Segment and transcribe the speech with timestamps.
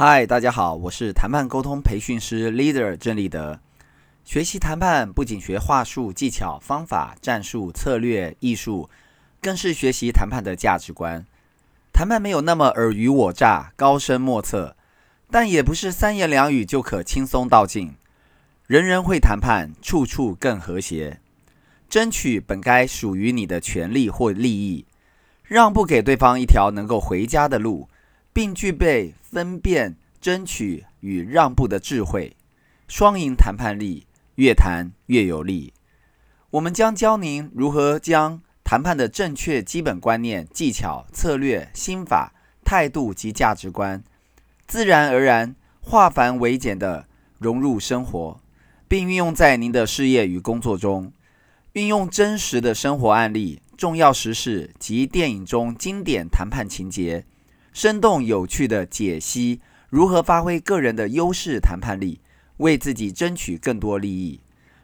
[0.00, 3.58] 嗨，大家好，我是谈判沟通培训师 Leader 郑立德。
[4.24, 8.88] 学习谈判不仅学话术、技巧、方法、战术、策略、艺术，
[9.42, 11.26] 更是学习谈判的价值观。
[11.92, 14.76] 谈判没有那么尔虞我诈、高深莫测，
[15.32, 17.96] 但也不是三言两语就可轻松到尽。
[18.68, 21.18] 人人会谈判，处处更和谐。
[21.90, 24.84] 争取本该属于你的权利或利益，
[25.42, 27.88] 让步给对方一条能够回家的路，
[28.38, 32.36] 并具备分辨争取与让步的智慧，
[32.86, 34.06] 双赢谈判力。
[34.36, 35.72] 越谈越有利。
[36.50, 42.32] 我们将教您如何将谈判的正确基本观念、技巧、策略、心法、
[42.64, 44.04] 态度及价值观，
[44.68, 47.08] 自然而然化繁为简地
[47.38, 48.40] 融入生活，
[48.86, 51.12] 并运用在您的事业与工作中。
[51.72, 57.26] 运用真实的生活案例、重要时事及电影中经典谈判情节，
[57.72, 62.20] 生动有趣的解析如何发挥个人的优势谈判力。
[62.58, 64.40] 为自己争取更多利益，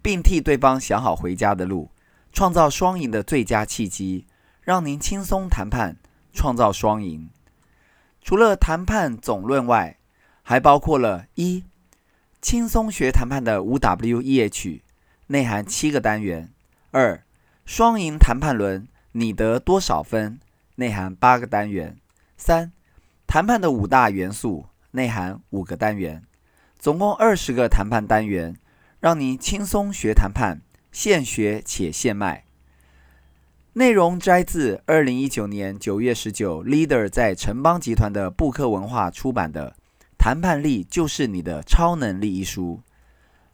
[0.00, 1.90] 并替对方想好回家的路，
[2.32, 4.24] 创造双赢的最佳契机，
[4.62, 5.96] 让您轻松谈判，
[6.32, 7.28] 创造双赢。
[8.22, 9.98] 除了谈判总论外，
[10.44, 11.64] 还包括了一
[12.40, 14.82] 轻松学谈判的五 W E H，
[15.26, 16.50] 内含七个单元；
[16.92, 17.24] 二
[17.64, 20.38] 双赢谈判轮，你得多少分？
[20.76, 21.96] 内含八个单元；
[22.36, 22.72] 三
[23.26, 26.22] 谈判的五大元素，内含五个单元。
[26.78, 28.56] 总共二十个谈判单元，
[29.00, 30.60] 让你轻松学谈判，
[30.92, 32.44] 现学且现卖。
[33.72, 39.70] 内容摘自二零一九年九月十九，Leader 在城邦集团的布克文化出版的
[40.16, 42.80] 《谈判力就是你的超能力》一书。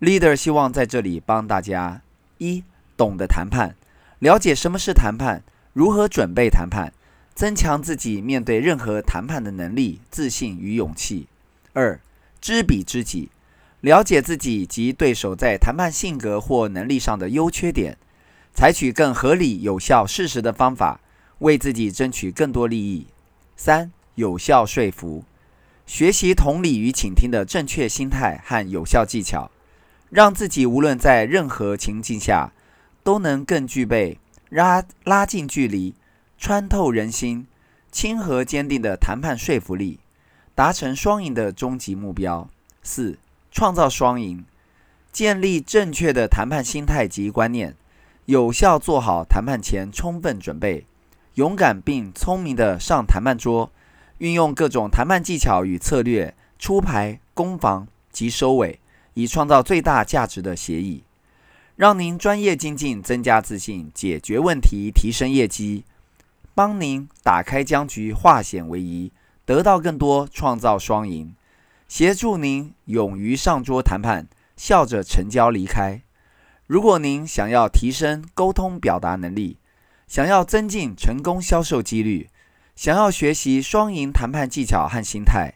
[0.00, 2.02] Leader 希望在这里帮大家：
[2.38, 2.64] 一、
[2.96, 3.76] 懂得谈判，
[4.18, 6.92] 了解什么是谈判，如何准备谈判，
[7.38, 11.28] 增强自己面对任何谈判的能力、自信与勇气；
[11.72, 12.00] 二、
[12.40, 13.28] 知彼知己，
[13.80, 17.96] 了解自己及对手在谈判性格或能力上的优缺点，
[18.52, 20.98] 采取更合理、有效、适时的方法，
[21.38, 23.06] 为自己争取更多利益。
[23.54, 25.22] 三、有效说服，
[25.86, 29.48] 学习同理与倾听的正确心态和有效技巧，
[30.10, 32.52] 让自己无论在任何情境下，
[33.04, 34.18] 都能更具备
[34.48, 35.94] 拉拉近距离、
[36.38, 37.46] 穿透人心、
[37.92, 40.00] 亲和坚定的谈判说服力。
[40.54, 42.48] 达成双赢的终极目标。
[42.82, 43.16] 四、
[43.52, 44.44] 创造双赢，
[45.12, 47.76] 建立正确的谈判心态及观念，
[48.24, 50.84] 有效做好谈判前充分准备，
[51.34, 53.70] 勇敢并聪明地上谈判桌，
[54.18, 58.80] 运用各种谈判技巧与策略，出牌、攻防及收尾，
[59.14, 61.04] 以创造最大价值的协议，
[61.76, 65.84] 让您专业精进，增加自信，解决问题，提升业绩，
[66.58, 69.12] 帮您打开僵局，化险为夷。
[69.46, 71.36] 得到更多，创造双赢，
[71.86, 74.26] 协助您勇于上桌谈判，
[74.56, 76.02] 笑着成交离开。
[76.66, 79.58] 如果您想要提升沟通表达能力，
[80.08, 82.28] 想要增进成功销售几率，
[82.74, 85.54] 想要学习双赢谈判技巧和心态，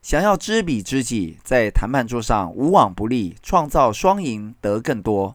[0.00, 5.34] 想要知彼知己，在谈判桌上无往不利，创造双赢得更多，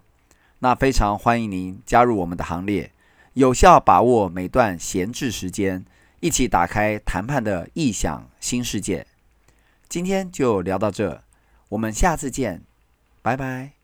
[0.59, 2.93] 那非常欢迎您加入我们的行列，
[3.33, 5.85] 有效把握每段闲置时间。
[6.21, 9.07] 一起打开谈判的异想新世界。
[9.89, 11.23] 今天就聊到这，
[11.69, 12.61] 我们下次见，
[13.23, 13.80] 拜拜。